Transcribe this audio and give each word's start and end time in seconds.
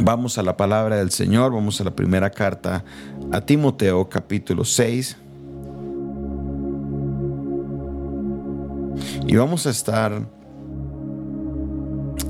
Vamos 0.00 0.38
a 0.38 0.42
la 0.44 0.56
palabra 0.56 0.96
del 0.96 1.10
Señor, 1.10 1.52
vamos 1.52 1.80
a 1.80 1.84
la 1.84 1.90
primera 1.90 2.30
carta 2.30 2.84
a 3.32 3.40
Timoteo 3.40 4.08
capítulo 4.08 4.64
6. 4.64 5.16
Y 9.26 9.36
vamos 9.36 9.66
a 9.66 9.70
estar 9.70 10.22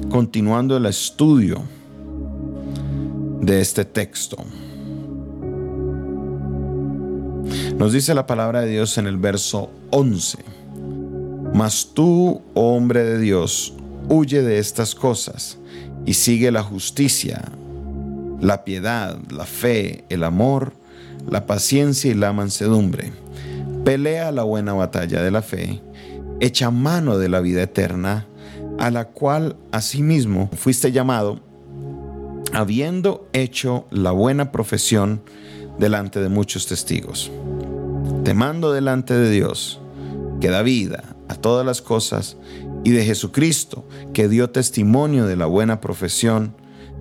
continuando 0.09 0.79
el 0.79 0.87
estudio 0.87 1.63
de 3.43 3.61
este 3.61 3.85
texto. 3.85 4.39
Nos 7.77 7.93
dice 7.93 8.15
la 8.15 8.27
palabra 8.27 8.63
de 8.63 8.71
Dios 8.71 8.97
en 8.97 9.07
el 9.07 9.19
verso 9.19 9.71
11. 9.91 10.39
Mas 11.53 11.91
tú, 11.93 12.41
oh 12.55 12.77
hombre 12.77 13.05
de 13.05 13.19
Dios, 13.19 13.75
huye 14.09 14.43
de 14.43 14.59
estas 14.59 14.95
cosas 14.95 15.59
y 16.09 16.15
sigue 16.15 16.51
la 16.51 16.63
justicia, 16.63 17.53
la 18.41 18.65
piedad, 18.65 19.19
la 19.31 19.45
fe, 19.45 20.07
el 20.09 20.25
amor, 20.25 20.73
la 21.29 21.45
paciencia 21.45 22.11
y 22.11 22.15
la 22.15 22.33
mansedumbre. 22.33 23.13
Pelea 23.85 24.33
la 24.33 24.43
buena 24.43 24.73
batalla 24.73 25.23
de 25.23 25.31
la 25.31 25.43
fe, 25.43 25.83
echa 26.41 26.71
mano 26.71 27.19
de 27.19 27.29
la 27.29 27.41
vida 27.41 27.63
eterna, 27.63 28.27
a 28.79 28.91
la 28.91 29.09
cual 29.09 29.57
asimismo 29.71 30.49
fuiste 30.57 30.93
llamado, 30.93 31.41
habiendo 32.55 33.29
hecho 33.35 33.87
la 33.91 34.13
buena 34.13 34.51
profesión 34.51 35.21
delante 35.79 36.21
de 36.21 36.31
muchos 36.31 36.67
testigos. 36.67 37.31
Te 38.25 38.33
mando 38.33 38.73
delante 38.73 39.13
de 39.13 39.31
Dios, 39.31 39.79
que 40.41 40.49
da 40.49 40.63
vida 40.63 41.05
a 41.29 41.35
todas 41.35 41.67
las 41.67 41.83
cosas, 41.83 42.39
y 42.85 42.91
de 42.91 43.05
Jesucristo, 43.05 43.87
que 44.13 44.29
dio 44.29 44.51
testimonio 44.51 45.27
de 45.27 45.37
la 45.37 45.47
buena 45.47 45.81
profesión 45.81 46.55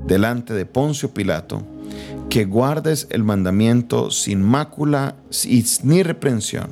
delante 0.06 0.54
de 0.54 0.66
Poncio 0.66 1.14
Pilato, 1.14 1.66
que 2.30 2.46
guardes 2.46 3.08
el 3.10 3.24
mandamiento 3.24 4.12
sin 4.12 4.42
mácula 4.42 5.16
ni 5.84 6.04
reprensión, 6.04 6.70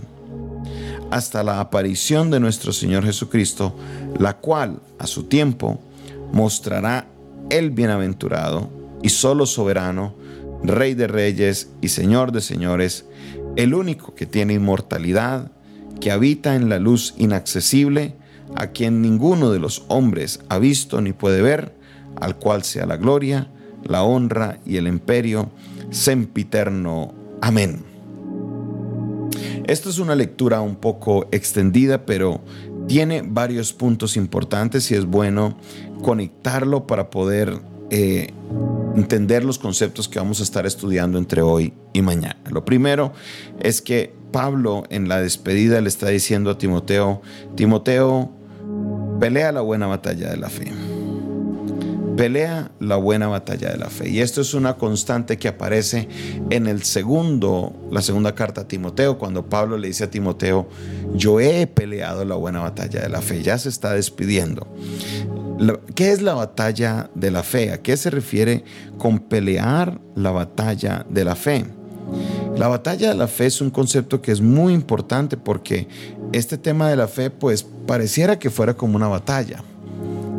hasta 1.11 1.43
la 1.43 1.59
aparición 1.59 2.29
de 2.29 2.39
nuestro 2.39 2.73
Señor 2.73 3.05
Jesucristo, 3.05 3.75
la 4.19 4.37
cual 4.37 4.81
a 4.99 5.07
su 5.07 5.23
tiempo 5.23 5.79
mostrará 6.31 7.07
el 7.49 7.71
bienaventurado 7.71 8.69
y 9.01 9.09
solo 9.09 9.45
soberano, 9.45 10.15
Rey 10.63 10.95
de 10.95 11.07
reyes 11.07 11.69
y 11.81 11.89
Señor 11.89 12.31
de 12.31 12.41
señores, 12.41 13.05
el 13.55 13.75
único 13.75 14.15
que 14.15 14.25
tiene 14.25 14.53
inmortalidad, 14.53 15.51
que 16.01 16.11
habita 16.11 16.55
en 16.55 16.69
la 16.69 16.79
luz 16.79 17.13
inaccesible, 17.17 18.15
a 18.55 18.67
quien 18.67 19.01
ninguno 19.01 19.51
de 19.51 19.59
los 19.59 19.83
hombres 19.87 20.41
ha 20.49 20.59
visto 20.59 21.01
ni 21.01 21.13
puede 21.13 21.41
ver, 21.41 21.73
al 22.19 22.37
cual 22.37 22.63
sea 22.63 22.85
la 22.85 22.97
gloria, 22.97 23.49
la 23.83 24.03
honra 24.03 24.59
y 24.65 24.77
el 24.77 24.87
imperio, 24.87 25.49
sempiterno. 25.89 27.13
Amén. 27.41 27.83
Esta 29.67 29.89
es 29.89 29.97
una 29.97 30.15
lectura 30.15 30.61
un 30.61 30.75
poco 30.75 31.27
extendida, 31.31 32.05
pero 32.05 32.41
tiene 32.87 33.23
varios 33.25 33.73
puntos 33.73 34.15
importantes 34.15 34.91
y 34.91 34.95
es 34.95 35.05
bueno 35.05 35.57
conectarlo 36.03 36.85
para 36.85 37.09
poder 37.09 37.59
eh, 37.89 38.31
entender 38.95 39.43
los 39.43 39.59
conceptos 39.59 40.07
que 40.07 40.19
vamos 40.19 40.39
a 40.39 40.43
estar 40.43 40.65
estudiando 40.65 41.17
entre 41.17 41.41
hoy 41.41 41.73
y 41.93 42.01
mañana. 42.01 42.37
Lo 42.49 42.65
primero 42.65 43.13
es 43.59 43.81
que 43.81 44.13
Pablo 44.31 44.83
en 44.89 45.07
la 45.07 45.21
despedida 45.21 45.79
le 45.81 45.89
está 45.89 46.09
diciendo 46.09 46.49
a 46.51 46.57
Timoteo, 46.57 47.21
Timoteo, 47.55 48.31
pelea 49.19 49.51
la 49.51 49.61
buena 49.61 49.87
batalla 49.87 50.29
de 50.29 50.37
la 50.37 50.49
fe. 50.49 50.71
Pelea 52.17 52.71
la 52.79 52.95
buena 52.95 53.27
batalla 53.27 53.71
de 53.71 53.77
la 53.77 53.89
fe. 53.89 54.09
Y 54.09 54.21
esto 54.21 54.39
es 54.39 54.53
una 54.53 54.77
constante 54.77 55.37
que 55.37 55.49
aparece 55.49 56.07
en 56.49 56.67
el 56.67 56.83
segundo, 56.83 57.73
la 57.91 58.01
segunda 58.01 58.35
carta 58.35 58.61
a 58.61 58.67
Timoteo, 58.67 59.17
cuando 59.17 59.49
Pablo 59.49 59.77
le 59.77 59.87
dice 59.87 60.05
a 60.05 60.09
Timoteo, 60.09 60.69
yo 61.13 61.41
he 61.41 61.67
peleado 61.67 62.23
la 62.23 62.35
buena 62.35 62.61
batalla 62.61 63.01
de 63.01 63.09
la 63.09 63.21
fe. 63.21 63.41
Ya 63.41 63.57
se 63.57 63.67
está 63.67 63.93
despidiendo. 63.93 64.65
¿Qué 65.95 66.11
es 66.11 66.21
la 66.21 66.33
batalla 66.33 67.09
de 67.15 67.31
la 67.31 67.41
fe? 67.41 67.71
¿A 67.71 67.81
qué 67.81 67.95
se 67.95 68.09
refiere 68.09 68.63
con 68.97 69.19
pelear 69.19 69.99
la 70.15 70.31
batalla 70.31 71.05
de 71.09 71.23
la 71.23 71.35
fe? 71.35 71.65
La 72.57 72.67
batalla 72.67 73.09
de 73.09 73.15
la 73.15 73.27
fe 73.27 73.45
es 73.45 73.61
un 73.61 73.69
concepto 73.69 74.21
que 74.21 74.31
es 74.31 74.41
muy 74.41 74.73
importante 74.73 75.37
porque 75.37 75.87
este 76.33 76.57
tema 76.57 76.89
de 76.89 76.95
la 76.95 77.07
fe 77.07 77.29
pues 77.29 77.63
pareciera 77.63 78.37
que 78.37 78.49
fuera 78.49 78.73
como 78.73 78.95
una 78.95 79.07
batalla. 79.07 79.63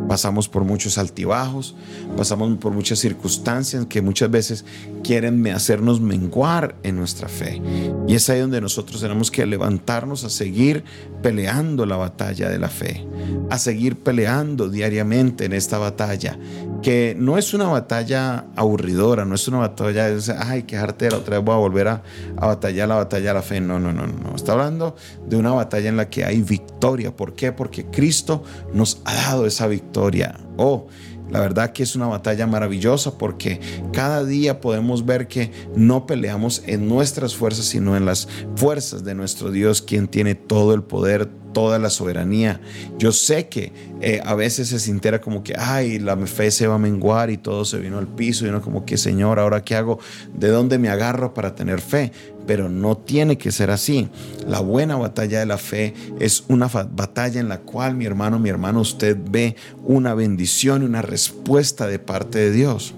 Pasamos 0.07 0.47
por 0.47 0.63
muchos 0.63 0.97
altibajos, 0.97 1.75
pasamos 2.15 2.57
por 2.57 2.71
muchas 2.71 2.99
circunstancias 2.99 3.85
que 3.87 4.01
muchas 4.01 4.31
veces 4.31 4.65
quieren 5.03 5.45
hacernos 5.47 5.99
menguar 6.01 6.75
en 6.83 6.95
nuestra 6.95 7.27
fe. 7.27 7.61
Y 8.07 8.15
es 8.15 8.29
ahí 8.29 8.39
donde 8.39 8.61
nosotros 8.61 9.01
tenemos 9.01 9.31
que 9.31 9.45
levantarnos 9.45 10.23
a 10.23 10.29
seguir 10.29 10.83
peleando 11.21 11.85
la 11.85 11.97
batalla 11.97 12.49
de 12.49 12.59
la 12.59 12.69
fe, 12.69 13.05
a 13.49 13.57
seguir 13.57 13.97
peleando 13.97 14.69
diariamente 14.69 15.45
en 15.45 15.53
esta 15.53 15.77
batalla, 15.77 16.37
que 16.81 17.15
no 17.17 17.37
es 17.37 17.53
una 17.53 17.65
batalla 17.65 18.45
aburridora, 18.55 19.25
no 19.25 19.35
es 19.35 19.47
una 19.47 19.59
batalla 19.59 20.09
de, 20.09 20.21
ay, 20.37 20.63
qué 20.63 20.77
jartera, 20.77 21.17
otra 21.17 21.37
vez 21.37 21.45
voy 21.45 21.55
a 21.55 21.57
volver 21.57 21.87
a, 21.87 22.03
a 22.37 22.47
batallar 22.47 22.87
la 22.87 22.95
batalla 22.95 23.29
de 23.29 23.33
la 23.33 23.41
fe. 23.41 23.61
No, 23.61 23.79
no, 23.79 23.91
no, 23.93 24.07
no. 24.07 24.35
Está 24.35 24.53
hablando 24.53 24.95
de 25.27 25.37
una 25.37 25.51
batalla 25.51 25.89
en 25.89 25.97
la 25.97 26.09
que 26.09 26.25
hay 26.25 26.41
victoria. 26.41 27.15
¿Por 27.15 27.33
qué? 27.33 27.51
Porque 27.51 27.85
Cristo 27.85 28.43
nos 28.73 29.01
ha 29.05 29.15
dado 29.15 29.45
esa 29.45 29.67
victoria. 29.67 30.39
Oh, 30.57 30.87
la 31.29 31.41
verdad 31.41 31.73
que 31.73 31.83
es 31.83 31.95
una 31.95 32.07
batalla 32.07 32.47
maravillosa 32.47 33.17
porque 33.17 33.59
cada 33.91 34.23
día 34.23 34.61
podemos 34.61 35.05
ver 35.05 35.27
que 35.27 35.51
no 35.75 36.05
peleamos 36.05 36.63
en 36.65 36.87
nuestras 36.87 37.35
fuerzas, 37.35 37.65
sino 37.65 37.97
en 37.97 38.05
las 38.05 38.27
fuerzas 38.55 39.03
de 39.03 39.13
nuestro 39.13 39.51
Dios, 39.51 39.81
quien 39.81 40.07
tiene 40.07 40.35
todo 40.35 40.73
el 40.73 40.83
poder, 40.83 41.29
toda 41.53 41.79
la 41.79 41.89
soberanía. 41.89 42.59
Yo 42.97 43.11
sé 43.11 43.47
que 43.47 43.71
eh, 44.01 44.21
a 44.23 44.35
veces 44.35 44.69
se 44.69 44.79
sintiera 44.79 45.21
como 45.21 45.43
que, 45.43 45.55
ay, 45.57 45.99
la 45.99 46.17
fe 46.27 46.51
se 46.51 46.67
va 46.67 46.75
a 46.75 46.79
menguar 46.79 47.29
y 47.29 47.37
todo 47.37 47.65
se 47.65 47.79
vino 47.79 47.97
al 47.97 48.07
piso 48.07 48.45
y 48.45 48.49
uno 48.49 48.61
como 48.61 48.85
que, 48.85 48.97
Señor, 48.97 49.39
¿ahora 49.39 49.63
qué 49.63 49.75
hago? 49.75 49.99
¿De 50.33 50.49
dónde 50.49 50.77
me 50.77 50.89
agarro 50.89 51.33
para 51.33 51.55
tener 51.55 51.81
fe? 51.81 52.11
Pero 52.45 52.69
no 52.69 52.97
tiene 52.97 53.37
que 53.37 53.51
ser 53.51 53.71
así. 53.71 54.09
La 54.47 54.59
buena 54.59 54.95
batalla 54.95 55.39
de 55.39 55.45
la 55.45 55.57
fe 55.57 55.93
es 56.19 56.45
una 56.47 56.67
batalla 56.67 57.39
en 57.39 57.49
la 57.49 57.59
cual, 57.59 57.95
mi 57.95 58.05
hermano, 58.05 58.39
mi 58.39 58.49
hermano, 58.49 58.81
usted 58.81 59.17
ve 59.29 59.55
una 59.83 60.13
bendición 60.13 60.83
y 60.83 60.85
una 60.85 61.01
respuesta 61.01 61.87
de 61.87 61.99
parte 61.99 62.39
de 62.39 62.51
Dios. 62.51 62.93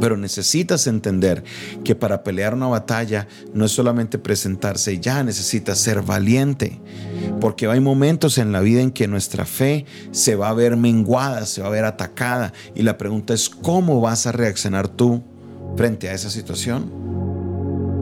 Pero 0.00 0.16
necesitas 0.16 0.86
entender 0.86 1.42
que 1.84 1.94
para 1.94 2.22
pelear 2.22 2.54
una 2.54 2.66
batalla 2.66 3.28
no 3.54 3.64
es 3.64 3.72
solamente 3.72 4.18
presentarse 4.18 4.98
ya, 4.98 5.22
necesitas 5.22 5.78
ser 5.78 6.02
valiente. 6.02 6.80
Porque 7.40 7.66
hay 7.66 7.80
momentos 7.80 8.38
en 8.38 8.52
la 8.52 8.60
vida 8.60 8.80
en 8.80 8.90
que 8.90 9.08
nuestra 9.08 9.44
fe 9.44 9.84
se 10.10 10.36
va 10.36 10.48
a 10.48 10.54
ver 10.54 10.76
menguada, 10.76 11.46
se 11.46 11.62
va 11.62 11.68
a 11.68 11.70
ver 11.70 11.84
atacada. 11.84 12.52
Y 12.74 12.82
la 12.82 12.98
pregunta 12.98 13.34
es, 13.34 13.48
¿cómo 13.48 14.00
vas 14.00 14.26
a 14.26 14.32
reaccionar 14.32 14.88
tú 14.88 15.22
frente 15.76 16.08
a 16.08 16.14
esa 16.14 16.30
situación? 16.30 17.05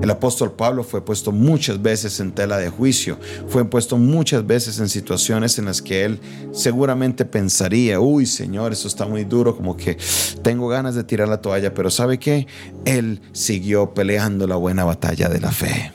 El 0.04 0.10
apóstol 0.10 0.53
Pablo 0.53 0.84
fue 0.84 1.03
puesto 1.03 1.32
muchas 1.32 1.81
veces 1.81 2.20
en 2.20 2.32
tela 2.32 2.59
de 2.59 2.69
juicio, 2.69 3.16
fue 3.48 3.65
puesto 3.65 3.97
muchas 3.97 4.47
veces 4.47 4.78
en 4.78 4.91
situaciones 4.91 5.59
en 5.59 5.65
las 5.65 5.81
que 5.81 6.04
él 6.04 6.20
seguramente 6.53 7.25
pensaría, 7.25 7.98
uy 7.98 8.26
Señor, 8.26 8.72
eso 8.72 8.87
está 8.87 9.06
muy 9.06 9.25
duro, 9.25 9.56
como 9.56 9.78
que 9.78 9.97
tengo 10.42 10.69
ganas 10.69 10.94
de 10.94 11.04
tirar 11.04 11.26
la 11.28 11.41
toalla, 11.41 11.72
pero 11.72 11.88
¿sabe 11.91 12.19
qué? 12.19 12.47
Él 12.84 13.22
siguió 13.32 13.94
peleando 13.94 14.47
la 14.47 14.56
buena 14.56 14.84
batalla 14.84 15.31
de 15.31 15.41
la 15.41 15.50
fe. 15.50 15.91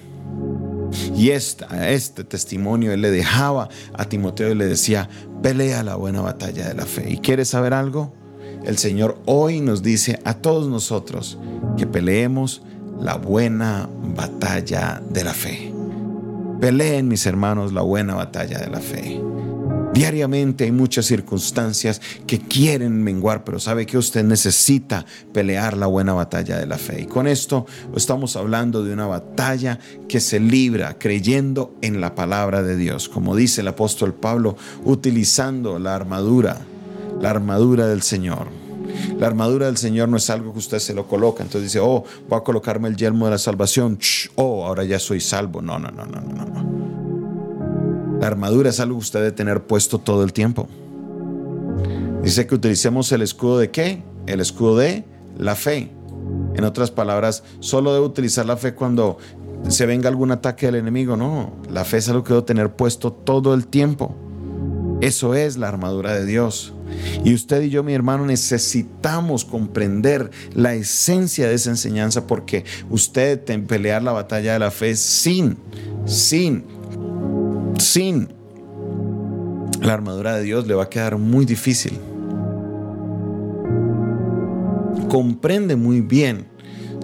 Y 1.15 1.29
este 1.29 2.23
testimonio 2.23 2.91
él 2.91 3.01
le 3.01 3.11
dejaba 3.11 3.69
a 3.93 4.05
Timoteo 4.05 4.49
y 4.49 4.55
le 4.55 4.65
decía, 4.65 5.07
pelea 5.43 5.83
la 5.83 5.97
buena 5.97 6.21
batalla 6.21 6.67
de 6.67 6.73
la 6.73 6.87
fe. 6.87 7.11
¿Y 7.11 7.17
quieres 7.19 7.49
saber 7.49 7.75
algo? 7.75 8.11
El 8.65 8.79
Señor 8.79 9.19
hoy 9.27 9.61
nos 9.61 9.83
dice 9.83 10.19
a 10.23 10.33
todos 10.33 10.67
nosotros 10.67 11.37
que 11.77 11.85
peleemos 11.85 12.63
la 12.99 13.15
buena 13.15 13.89
batalla 14.15 15.01
de 15.09 15.23
la 15.23 15.33
fe. 15.33 15.73
Peleen, 16.59 17.07
mis 17.07 17.25
hermanos, 17.25 17.71
la 17.71 17.81
buena 17.81 18.15
batalla 18.15 18.59
de 18.59 18.69
la 18.69 18.79
fe. 18.79 19.21
Diariamente 19.93 20.65
hay 20.65 20.71
muchas 20.71 21.07
circunstancias 21.07 21.99
que 22.27 22.39
quieren 22.39 23.03
menguar, 23.03 23.43
pero 23.43 23.59
sabe 23.59 23.85
que 23.85 23.97
usted 23.97 24.23
necesita 24.23 25.05
pelear 25.33 25.75
la 25.75 25.87
buena 25.87 26.13
batalla 26.13 26.57
de 26.57 26.67
la 26.67 26.77
fe. 26.77 27.01
Y 27.01 27.05
con 27.05 27.27
esto 27.27 27.65
estamos 27.95 28.35
hablando 28.35 28.83
de 28.83 28.93
una 28.93 29.07
batalla 29.07 29.79
que 30.07 30.19
se 30.19 30.39
libra 30.39 30.97
creyendo 30.99 31.75
en 31.81 32.01
la 32.01 32.13
palabra 32.13 32.61
de 32.61 32.75
Dios, 32.75 33.09
como 33.09 33.35
dice 33.35 33.61
el 33.61 33.67
apóstol 33.67 34.13
Pablo, 34.13 34.57
utilizando 34.85 35.79
la 35.79 35.95
armadura, 35.95 36.57
la 37.19 37.31
armadura 37.31 37.87
del 37.87 38.03
Señor. 38.03 38.68
La 39.17 39.27
armadura 39.27 39.67
del 39.67 39.77
Señor 39.77 40.09
no 40.09 40.17
es 40.17 40.29
algo 40.29 40.53
que 40.53 40.59
usted 40.59 40.79
se 40.79 40.93
lo 40.93 41.07
coloca. 41.07 41.43
Entonces 41.43 41.71
dice, 41.71 41.79
oh, 41.79 42.03
voy 42.27 42.39
a 42.39 42.43
colocarme 42.43 42.87
el 42.87 42.95
yelmo 42.95 43.25
de 43.25 43.31
la 43.31 43.37
salvación. 43.37 43.99
oh, 44.35 44.65
ahora 44.65 44.83
ya 44.83 44.99
soy 44.99 45.19
salvo. 45.19 45.61
No, 45.61 45.79
no, 45.79 45.91
no, 45.91 46.05
no, 46.05 46.21
no, 46.21 46.45
no. 46.45 48.19
La 48.19 48.27
armadura 48.27 48.69
es 48.69 48.79
algo 48.79 48.95
que 48.97 49.03
usted 49.03 49.19
debe 49.19 49.31
tener 49.31 49.61
puesto 49.63 49.97
todo 49.99 50.23
el 50.23 50.33
tiempo. 50.33 50.67
Dice 52.23 52.45
que 52.47 52.55
utilicemos 52.55 53.11
el 53.11 53.21
escudo 53.21 53.59
de 53.59 53.71
qué? 53.71 54.03
el 54.33 54.39
escudo 54.39 54.77
de 54.77 55.03
la 55.37 55.55
fe. 55.55 55.91
En 56.55 56.63
otras 56.63 56.91
palabras, 56.91 57.43
solo 57.59 57.93
debo 57.93 58.05
utilizar 58.05 58.45
la 58.45 58.57
fe 58.57 58.73
cuando 58.73 59.17
se 59.67 59.85
venga 59.85 60.09
algún 60.09 60.31
ataque 60.31 60.67
del 60.67 60.75
enemigo. 60.75 61.17
No, 61.17 61.53
la 61.69 61.85
fe 61.85 61.97
es 61.97 62.09
algo 62.09 62.23
que 62.23 62.33
debo 62.33 62.43
tener 62.43 62.71
puesto 62.71 63.11
todo 63.11 63.53
el 63.53 63.67
tiempo. 63.67 64.15
Eso 65.01 65.33
es 65.33 65.57
la 65.57 65.69
armadura 65.69 66.13
de 66.13 66.25
Dios. 66.25 66.73
Y 67.23 67.33
usted 67.33 67.61
y 67.61 67.69
yo, 67.69 67.83
mi 67.83 67.93
hermano, 67.93 68.25
necesitamos 68.25 69.45
comprender 69.45 70.31
la 70.53 70.73
esencia 70.73 71.47
de 71.47 71.55
esa 71.55 71.69
enseñanza 71.69 72.27
porque 72.27 72.65
usted 72.89 73.39
pelear 73.65 74.03
la 74.03 74.11
batalla 74.11 74.53
de 74.53 74.59
la 74.59 74.71
fe 74.71 74.95
sin, 74.95 75.57
sin, 76.05 76.65
sin 77.77 78.29
la 79.81 79.93
armadura 79.93 80.35
de 80.35 80.43
Dios 80.43 80.67
le 80.67 80.73
va 80.73 80.83
a 80.83 80.89
quedar 80.89 81.17
muy 81.17 81.45
difícil. 81.45 81.97
Comprende 85.07 85.75
muy 85.75 86.01
bien 86.01 86.45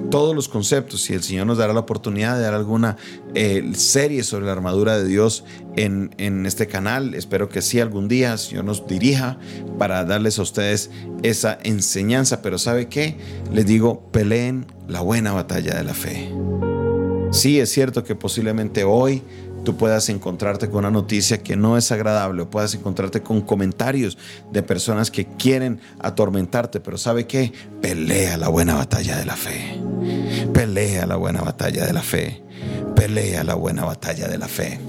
todos 0.09 0.35
los 0.35 0.47
conceptos. 0.47 1.01
Si 1.01 1.13
el 1.13 1.23
Señor 1.23 1.47
nos 1.47 1.57
dará 1.57 1.73
la 1.73 1.81
oportunidad 1.81 2.35
de 2.37 2.43
dar 2.43 2.53
alguna 2.53 2.97
eh, 3.33 3.71
serie 3.73 4.23
sobre 4.23 4.45
la 4.45 4.51
armadura 4.51 4.97
de 4.97 5.05
Dios 5.05 5.43
en, 5.75 6.13
en, 6.17 6.45
este 6.45 6.67
canal, 6.67 7.13
espero 7.13 7.49
que 7.49 7.61
sí 7.61 7.79
algún 7.79 8.07
día 8.07 8.33
el 8.33 8.39
Señor 8.39 8.65
nos 8.65 8.87
dirija 8.87 9.37
para 9.77 10.03
darles 10.05 10.39
a 10.39 10.43
ustedes 10.43 10.89
esa 11.23 11.57
enseñanza. 11.63 12.41
Pero 12.41 12.57
¿sabe 12.57 12.87
qué? 12.87 13.17
Les 13.51 13.65
digo, 13.65 14.01
peleen 14.11 14.65
la 14.87 15.01
buena 15.01 15.33
batalla 15.33 15.75
de 15.75 15.83
la 15.83 15.93
fe. 15.93 16.31
Sí, 17.31 17.59
es 17.59 17.71
cierto 17.71 18.03
que 18.03 18.15
posiblemente 18.15 18.83
hoy 18.85 19.21
tú 19.65 19.75
puedas 19.75 20.07
encontrarte 20.07 20.69
con 20.69 20.79
una 20.79 20.91
noticia 20.91 21.43
que 21.43 21.57
no 21.57 21.77
es 21.77 21.91
agradable 21.91 22.43
o 22.43 22.49
puedas 22.49 22.73
encontrarte 22.75 23.21
con 23.21 23.41
comentarios 23.41 24.17
de 24.53 24.63
personas 24.63 25.11
que 25.11 25.25
quieren 25.25 25.81
atormentarte, 25.99 26.79
pero 26.79 26.97
¿sabe 26.97 27.27
qué? 27.27 27.51
Pelea 27.81 28.37
la 28.37 28.47
buena 28.47 28.75
batalla 28.75 29.17
de 29.17 29.25
la 29.25 29.35
fe. 29.35 29.84
Pelea 30.65 31.05
la 31.05 31.15
buena 31.15 31.43
batalla 31.43 31.85
de 31.85 31.93
la 31.93 32.01
fe. 32.01 32.41
Pelea 32.95 33.43
la 33.43 33.53
buena 33.53 33.85
batalla 33.85 34.27
de 34.27 34.39
la 34.39 34.47
fe. 34.47 34.79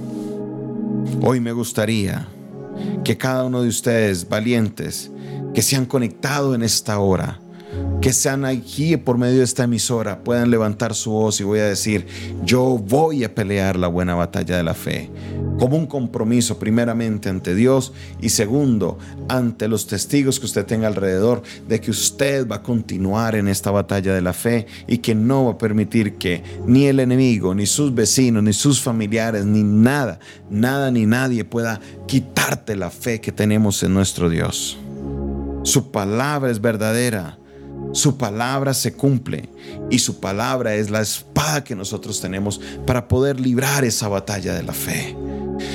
Hoy 1.20 1.38
me 1.38 1.52
gustaría 1.52 2.26
que 3.04 3.18
cada 3.18 3.44
uno 3.44 3.60
de 3.60 3.68
ustedes, 3.68 4.26
valientes, 4.26 5.10
que 5.52 5.60
se 5.60 5.76
han 5.76 5.84
conectado 5.84 6.54
en 6.54 6.62
esta 6.62 6.98
hora, 6.98 7.40
que 8.00 8.14
sean 8.14 8.46
aquí 8.46 8.96
por 8.96 9.18
medio 9.18 9.36
de 9.36 9.44
esta 9.44 9.64
emisora, 9.64 10.24
puedan 10.24 10.50
levantar 10.50 10.94
su 10.94 11.10
voz 11.10 11.42
y 11.42 11.44
voy 11.44 11.58
a 11.58 11.66
decir, 11.66 12.06
yo 12.42 12.78
voy 12.78 13.24
a 13.24 13.34
pelear 13.34 13.76
la 13.76 13.88
buena 13.88 14.14
batalla 14.14 14.56
de 14.56 14.62
la 14.62 14.72
fe, 14.72 15.10
como 15.58 15.76
un 15.76 15.86
compromiso 15.86 16.58
primeramente 16.58 17.28
ante 17.28 17.54
Dios 17.54 17.92
y 18.20 18.30
segundo 18.30 18.98
ante 19.28 19.68
los 19.68 19.86
testigos 19.86 20.38
que 20.38 20.46
usted 20.46 20.66
tenga 20.66 20.86
alrededor 20.86 21.42
de 21.68 21.80
que 21.80 21.90
usted 21.90 22.46
va 22.46 22.56
a 22.56 22.62
continuar 22.62 23.34
en 23.34 23.48
esta 23.48 23.70
batalla 23.70 24.14
de 24.14 24.22
la 24.22 24.32
fe 24.32 24.66
y 24.86 24.98
que 24.98 25.14
no 25.14 25.46
va 25.46 25.52
a 25.52 25.58
permitir 25.58 26.14
que 26.14 26.42
ni 26.66 26.86
el 26.86 27.00
enemigo, 27.00 27.54
ni 27.54 27.66
sus 27.66 27.94
vecinos, 27.94 28.42
ni 28.42 28.52
sus 28.52 28.80
familiares, 28.80 29.44
ni 29.44 29.62
nada, 29.62 30.18
nada 30.50 30.90
ni 30.90 31.06
nadie 31.06 31.44
pueda 31.44 31.80
quitarte 32.06 32.76
la 32.76 32.90
fe 32.90 33.20
que 33.20 33.32
tenemos 33.32 33.82
en 33.82 33.94
nuestro 33.94 34.28
Dios. 34.28 34.78
Su 35.62 35.90
palabra 35.90 36.50
es 36.50 36.60
verdadera 36.60 37.38
su 37.92 38.18
palabra 38.18 38.74
se 38.74 38.92
cumple 38.92 39.48
y 39.90 39.98
su 40.00 40.20
palabra 40.20 40.74
es 40.74 40.90
la 40.90 41.00
espada 41.00 41.64
que 41.64 41.74
nosotros 41.74 42.20
tenemos 42.20 42.60
para 42.86 43.08
poder 43.08 43.40
librar 43.40 43.84
esa 43.84 44.08
batalla 44.08 44.54
de 44.54 44.62
la 44.62 44.72
fe. 44.72 45.16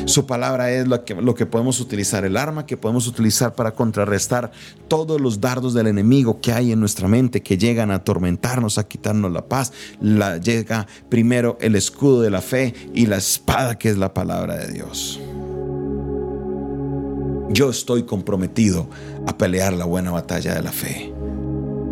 Su 0.06 0.26
palabra 0.26 0.72
es 0.72 0.88
lo 0.88 1.04
que, 1.04 1.46
podemos 1.46 1.80
utilizar, 1.80 2.26
el 2.26 2.38
arma 2.38 2.66
que 2.66 2.78
podemos 2.78 3.08
utilizar 3.08 3.54
para 3.54 3.72
contrarrestar 3.72 4.52
todos 4.88 5.22
los 5.22 5.40
dardos 5.40 5.74
del 5.74 5.88
enemigo 5.88 6.42
que 6.42 6.54
hay 6.54 6.72
en 6.72 6.80
nuestra 6.80 7.08
mente, 7.08 7.42
que 7.42 7.58
llegan 7.58 7.92
a 7.92 7.96
atormentarnos, 7.96 8.78
a 8.78 8.88
quitarnos 8.88 9.32
la 9.32 9.46
paz. 9.46 9.72
La, 10.00 10.38
llega 10.38 10.88
primero 11.10 11.58
el 11.62 11.76
escudo 11.76 12.22
de 12.22 12.30
la 12.30 12.42
fe 12.42 12.74
y 12.94 13.06
la 13.06 13.18
espada 13.18 13.78
que 13.78 13.90
es 13.90 13.98
la 13.98 14.14
palabra 14.14 14.58
de 14.58 14.72
Dios. 14.72 15.20
Yo 17.50 17.70
estoy 17.70 18.04
comprometido 18.04 18.90
a 19.28 19.38
pelear 19.38 19.74
la 19.74 19.86
buena 19.86 20.12
batalla 20.12 20.56
de 20.56 20.62
la 20.62 20.72
fe. 20.72 21.14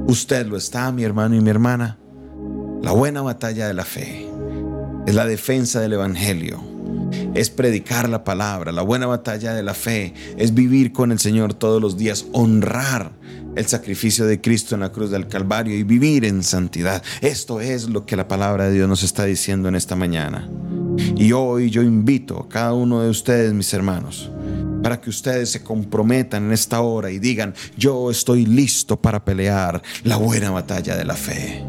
Usted 0.08 0.48
lo 0.48 0.58
está, 0.58 0.92
mi 0.92 1.04
hermano 1.04 1.36
y 1.36 1.42
mi 1.42 1.50
hermana. 1.50 1.98
La 2.82 2.94
buena 2.94 3.22
batalla 3.22 3.68
de 3.68 3.74
la 3.74 3.84
fe 3.84 4.28
es 5.06 5.14
la 5.14 5.26
defensa 5.26 5.82
del 5.82 5.94
Evangelio, 5.94 6.62
es 7.34 7.50
predicar 7.50 8.10
la 8.10 8.24
palabra. 8.24 8.72
La 8.72 8.82
buena 8.82 9.06
batalla 9.08 9.54
de 9.54 9.64
la 9.64 9.74
fe 9.74 10.14
es 10.38 10.54
vivir 10.54 10.92
con 10.92 11.12
el 11.12 11.20
Señor 11.20 11.54
todos 11.54 11.82
los 11.82 11.98
días, 11.98 12.26
honrar 12.32 13.12
el 13.56 13.66
sacrificio 13.66 14.26
de 14.26 14.40
Cristo 14.42 14.76
en 14.76 14.82
la 14.82 14.92
cruz 14.92 15.10
del 15.12 15.28
Calvario 15.28 15.76
y 15.76 15.84
vivir 15.84 16.26
en 16.26 16.44
santidad. 16.44 17.04
Esto 17.22 17.62
es 17.62 17.90
lo 17.90 18.06
que 18.06 18.16
la 18.16 18.28
palabra 18.28 18.66
de 18.66 18.74
Dios 18.74 18.88
nos 18.88 19.04
está 19.04 19.26
diciendo 19.26 19.68
en 19.70 19.76
esta 19.76 19.96
mañana. 19.96 20.50
Y 21.16 21.32
hoy 21.32 21.70
yo 21.70 21.82
invito 21.82 22.40
a 22.40 22.50
cada 22.50 22.74
uno 22.74 23.02
de 23.02 23.10
ustedes, 23.10 23.54
mis 23.54 23.74
hermanos, 23.74 24.30
para 24.84 25.00
que 25.00 25.10
ustedes 25.10 25.50
se 25.50 25.64
comprometan 25.64 26.46
en 26.46 26.52
esta 26.54 26.82
hora 26.82 27.12
y 27.12 27.20
digan, 27.20 27.54
yo 27.78 28.12
estoy 28.12 28.46
listo 28.46 29.00
para 29.00 29.24
pelear 29.24 29.82
la 30.04 30.18
buena 30.18 30.52
batalla 30.52 30.96
de 30.96 31.06
la 31.06 31.16
fe. 31.16 31.64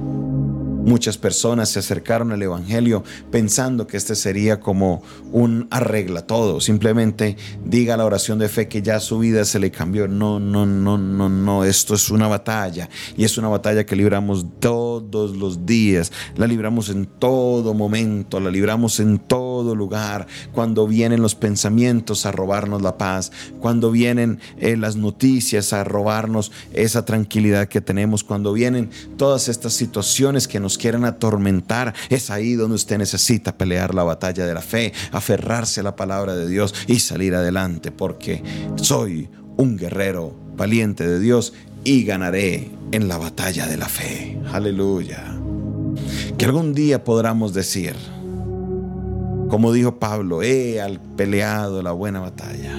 Muchas 0.85 1.19
personas 1.19 1.69
se 1.69 1.79
acercaron 1.79 2.33
al 2.33 2.43
Evangelio 2.43 3.05
pensando 3.31 3.87
que 3.87 3.99
este 3.99 4.15
sería 4.15 4.61
como 4.61 5.03
un 5.31 5.69
arregla 5.71 6.27
todo. 6.27 6.61
Simplemente 6.61 7.37
diga 7.65 7.99
la 7.99 8.07
oración 8.07 8.39
de 8.39 8.49
fe 8.49 8.67
que 8.67 8.81
ya 8.81 8.99
su 8.99 9.19
vida 9.19 9.45
se 9.45 9.59
le 9.59 9.71
cambió. 9.71 10.09
No, 10.09 10.41
no, 10.41 10.65
no, 10.65 10.97
no, 10.97 11.29
no. 11.29 11.65
Esto 11.65 11.95
es 11.95 12.11
una 12.11 12.29
batalla. 12.29 12.89
Y 13.17 13.25
es 13.25 13.37
una 13.37 13.49
batalla 13.49 13.85
que 13.85 13.95
libramos 13.95 14.47
todos 14.59 15.37
los 15.37 15.67
días. 15.67 16.13
La 16.37 16.47
libramos 16.47 16.89
en 16.89 17.05
todo 17.05 17.75
momento. 17.75 18.41
La 18.41 18.51
libramos 18.51 19.01
en 19.01 19.19
todo 19.19 19.75
lugar. 19.75 20.27
Cuando 20.53 20.87
vienen 20.87 21.21
los 21.21 21.35
pensamientos 21.35 22.25
a 22.25 22.33
robarnos 22.33 22.81
la 22.81 22.97
paz. 22.97 23.33
Cuando 23.61 23.91
vienen 23.91 24.41
eh, 24.59 24.77
las 24.79 24.97
noticias 24.97 25.75
a 25.75 25.85
robarnos 25.85 26.53
esa 26.73 27.05
tranquilidad 27.05 27.69
que 27.69 27.83
tenemos. 27.83 28.25
Cuando 28.25 28.55
vienen 28.55 28.91
todas 29.19 29.49
estas 29.49 29.75
situaciones 29.75 30.49
que 30.49 30.59
nos 30.59 30.70
quieren 30.79 31.05
atormentar, 31.05 31.95
es 32.09 32.31
ahí 32.31 32.55
donde 32.55 32.77
usted 32.77 32.99
necesita 32.99 33.57
pelear 33.57 33.95
la 33.95 34.03
batalla 34.03 34.47
de 34.47 34.55
la 34.55 34.63
fe, 34.63 34.93
aferrarse 35.13 35.81
a 35.81 35.85
la 35.85 35.97
palabra 35.97 36.35
de 36.35 36.49
Dios 36.49 36.75
y 36.87 37.01
salir 37.01 37.35
adelante, 37.35 37.93
porque 37.93 38.43
soy 38.77 39.29
un 39.57 39.77
guerrero 39.77 40.35
valiente 40.57 41.07
de 41.07 41.21
Dios 41.21 41.53
y 41.85 42.05
ganaré 42.05 42.71
en 42.93 43.09
la 43.09 43.19
batalla 43.19 43.67
de 43.67 43.77
la 43.77 43.89
fe. 43.89 44.39
Aleluya. 44.53 45.39
Que 46.37 46.45
algún 46.45 46.75
día 46.75 47.05
podamos 47.05 47.55
decir, 47.55 47.95
como 49.49 49.73
dijo 49.73 49.99
Pablo, 49.99 50.43
he 50.43 50.81
peleado 51.17 51.83
la 51.83 51.93
buena 51.93 52.21
batalla 52.21 52.75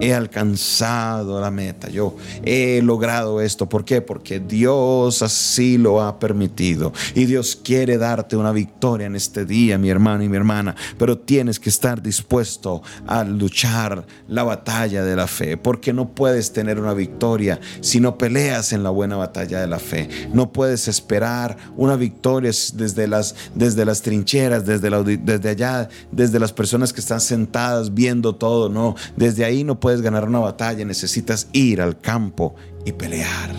he 0.00 0.14
alcanzado 0.14 1.40
la 1.40 1.50
meta, 1.50 1.88
yo 1.88 2.16
he 2.44 2.80
logrado 2.82 3.40
esto. 3.40 3.68
¿Por 3.68 3.84
qué? 3.84 4.00
Porque 4.00 4.40
Dios 4.40 5.22
así 5.22 5.78
lo 5.78 6.02
ha 6.02 6.18
permitido. 6.18 6.92
Y 7.14 7.26
Dios 7.26 7.56
quiere 7.56 7.98
darte 7.98 8.36
una 8.36 8.52
victoria 8.52 9.06
en 9.06 9.16
este 9.16 9.44
día, 9.44 9.78
mi 9.78 9.90
hermano 9.90 10.24
y 10.24 10.28
mi 10.28 10.36
hermana. 10.36 10.74
Pero 10.98 11.18
tienes 11.18 11.60
que 11.60 11.70
estar 11.70 12.02
dispuesto 12.02 12.82
a 13.06 13.24
luchar 13.24 14.06
la 14.28 14.42
batalla 14.42 15.04
de 15.04 15.16
la 15.16 15.26
fe. 15.26 15.56
Porque 15.56 15.92
no 15.92 16.10
puedes 16.14 16.52
tener 16.52 16.78
una 16.80 16.94
victoria 16.94 17.60
si 17.80 18.00
no 18.00 18.18
peleas 18.18 18.72
en 18.72 18.82
la 18.82 18.90
buena 18.90 19.16
batalla 19.16 19.60
de 19.60 19.66
la 19.66 19.78
fe. 19.78 20.08
No 20.32 20.52
puedes 20.52 20.88
esperar 20.88 21.56
una 21.76 21.96
victoria 21.96 22.50
desde 22.74 23.06
las, 23.06 23.34
desde 23.54 23.84
las 23.84 24.02
trincheras, 24.02 24.66
desde, 24.66 24.90
desde 25.18 25.48
allá, 25.48 25.88
desde 26.10 26.38
las 26.38 26.52
personas 26.52 26.92
que 26.92 27.00
están 27.00 27.20
sentadas 27.20 27.94
viendo 27.94 28.34
todo. 28.34 28.68
No, 28.68 28.94
desde 29.16 29.44
ahí 29.44 29.64
no 29.64 29.80
puedes 29.84 30.00
ganar 30.00 30.26
una 30.26 30.38
batalla, 30.38 30.82
necesitas 30.86 31.48
ir 31.52 31.82
al 31.82 32.00
campo 32.00 32.54
y 32.86 32.92
pelear. 32.92 33.54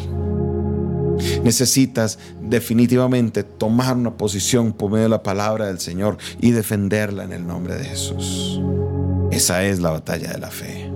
Necesitas 1.43 2.17
definitivamente 2.41 3.43
tomar 3.43 3.95
una 3.95 4.17
posición 4.17 4.73
por 4.73 4.89
medio 4.89 5.03
de 5.03 5.09
la 5.09 5.21
palabra 5.21 5.67
del 5.67 5.79
Señor 5.79 6.17
y 6.41 6.49
defenderla 6.49 7.25
en 7.25 7.31
el 7.31 7.45
nombre 7.45 7.75
de 7.75 7.85
Jesús. 7.85 8.59
Esa 9.29 9.65
es 9.65 9.79
la 9.81 9.91
batalla 9.91 10.31
de 10.31 10.39
la 10.39 10.49
fe. 10.49 10.91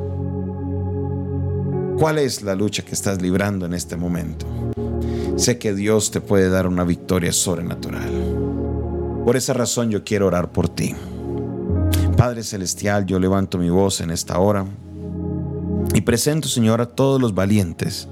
¿Cuál 2.00 2.18
es 2.18 2.42
la 2.42 2.56
lucha 2.56 2.84
que 2.84 2.96
estás 2.96 3.22
librando 3.22 3.68
en 3.68 3.76
este 3.76 3.98
momento? 3.98 4.48
Sé 5.36 5.60
que 5.60 5.76
Dios 5.76 6.10
te 6.10 6.22
puede 6.22 6.50
dar 6.50 6.66
una 6.66 6.86
victoria 6.86 7.34
sobrenatural. 7.34 8.10
Por 9.24 9.38
esa 9.38 9.54
razón 9.54 9.92
yo 9.92 10.04
quiero 10.04 10.26
orar 10.26 10.52
por 10.52 10.70
ti. 10.70 10.96
Padre 12.18 12.42
Celestial, 12.42 13.06
yo 13.06 13.20
levanto 13.20 13.60
mi 13.60 13.70
voz 13.70 14.02
en 14.02 14.10
esta 14.10 14.40
hora 14.40 14.66
y 15.94 16.02
presento, 16.02 16.48
Señor, 16.48 16.82
a 16.82 16.86
todos 16.86 17.20
los 17.20 17.34
valientes 17.34 18.08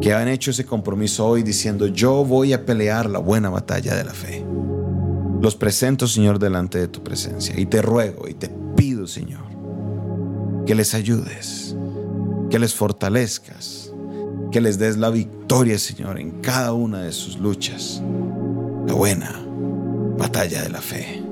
que 0.00 0.14
han 0.14 0.28
hecho 0.28 0.50
ese 0.50 0.64
compromiso 0.64 1.26
hoy 1.26 1.42
diciendo, 1.42 1.86
yo 1.86 2.24
voy 2.24 2.52
a 2.52 2.64
pelear 2.64 3.10
la 3.10 3.18
buena 3.18 3.50
batalla 3.50 3.94
de 3.94 4.04
la 4.04 4.14
fe. 4.14 4.44
Los 5.40 5.54
presento, 5.56 6.06
Señor, 6.06 6.38
delante 6.38 6.78
de 6.78 6.88
tu 6.88 7.02
presencia 7.02 7.58
y 7.58 7.66
te 7.66 7.82
ruego 7.82 8.28
y 8.28 8.34
te 8.34 8.48
pido, 8.76 9.06
Señor, 9.06 9.44
que 10.66 10.74
les 10.74 10.94
ayudes, 10.94 11.76
que 12.50 12.58
les 12.58 12.74
fortalezcas, 12.74 13.92
que 14.50 14.60
les 14.60 14.78
des 14.78 14.96
la 14.96 15.10
victoria, 15.10 15.78
Señor, 15.78 16.18
en 16.18 16.40
cada 16.40 16.72
una 16.72 17.02
de 17.02 17.12
sus 17.12 17.38
luchas. 17.38 18.02
La 18.86 18.94
buena 18.94 19.44
batalla 20.16 20.62
de 20.62 20.70
la 20.70 20.80
fe. 20.80 21.22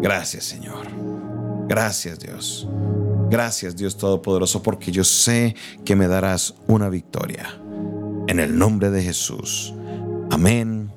Gracias, 0.00 0.44
Señor. 0.44 0.86
Gracias, 1.68 2.18
Dios. 2.18 2.68
Gracias, 3.30 3.76
Dios 3.76 3.96
Todopoderoso, 3.96 4.62
porque 4.62 4.90
yo 4.90 5.04
sé 5.04 5.54
que 5.84 5.96
me 5.96 6.08
darás 6.08 6.54
una 6.66 6.88
victoria. 6.88 7.58
En 8.26 8.40
el 8.40 8.58
nombre 8.58 8.90
de 8.90 9.02
Jesús. 9.02 9.74
Amén. 10.30 10.90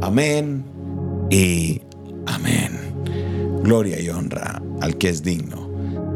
Amén. 0.00 0.64
Y 1.30 1.82
amén. 2.26 2.94
Gloria 3.62 4.00
y 4.00 4.08
honra 4.08 4.62
al 4.80 4.96
que 4.96 5.08
es 5.08 5.22
digno 5.22 5.68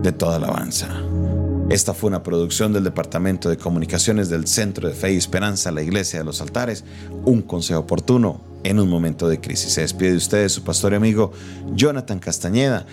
de 0.02 0.12
toda 0.12 0.36
alabanza. 0.36 0.88
Esta 1.68 1.94
fue 1.94 2.08
una 2.08 2.22
producción 2.22 2.72
del 2.72 2.82
Departamento 2.84 3.48
de 3.48 3.56
Comunicaciones 3.56 4.28
del 4.28 4.48
Centro 4.48 4.88
de 4.88 4.94
Fe 4.94 5.12
y 5.12 5.16
Esperanza, 5.16 5.70
la 5.70 5.82
Iglesia 5.82 6.18
de 6.18 6.24
los 6.24 6.40
Altares, 6.40 6.84
un 7.24 7.42
consejo 7.42 7.80
oportuno 7.80 8.40
en 8.64 8.80
un 8.80 8.88
momento 8.88 9.28
de 9.28 9.40
crisis. 9.40 9.72
Se 9.72 9.82
despide 9.82 10.10
de 10.10 10.16
ustedes 10.16 10.52
su 10.52 10.64
pastor 10.64 10.92
y 10.92 10.96
amigo 10.96 11.32
Jonathan 11.74 12.18
Castañeda 12.18 12.86